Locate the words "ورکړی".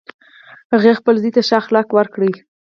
1.93-2.31